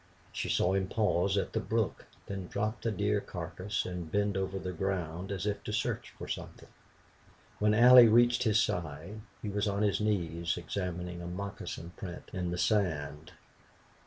[0.31, 4.57] She saw him pause at the brook, then drop the deer carcass and bend over
[4.57, 6.69] the ground, as if to search for something.
[7.59, 12.49] When Allie reached his side he was on his knees examining a moccasin print in
[12.49, 13.33] the sand.